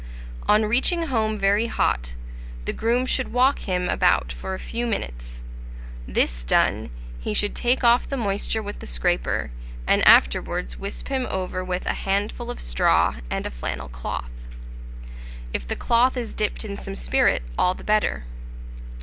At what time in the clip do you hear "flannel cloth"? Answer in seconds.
13.51-14.31